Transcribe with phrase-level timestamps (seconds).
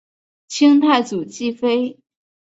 [0.47, 1.99] 清太祖继妃。